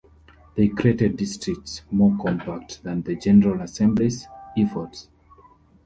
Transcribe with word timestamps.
They 0.55 0.67
created 0.67 1.15
districts 1.15 1.83
more 1.91 2.17
compact 2.19 2.81
than 2.81 3.03
the 3.03 3.15
General 3.15 3.61
Assembly's 3.61 4.25
efforts. 4.57 5.09